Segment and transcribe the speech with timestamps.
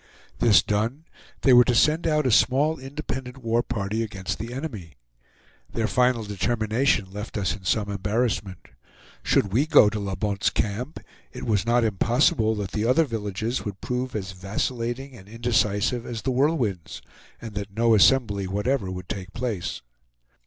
[0.39, 1.05] This done,
[1.41, 4.95] they were to send out a small independent war party against the enemy.
[5.71, 8.69] Their final determination left us in some embarrassment.
[9.21, 10.99] Should we go to La Bonte's Camp,
[11.31, 16.23] it was not impossible that the other villages would prove as vacillating and indecisive as
[16.23, 17.03] The Whirlwinds,
[17.39, 19.83] and that no assembly whatever would take place.